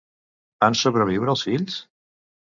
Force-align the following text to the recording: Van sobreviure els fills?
Van 0.63 0.77
sobreviure 0.79 1.29
els 1.33 1.43
fills? 1.49 1.77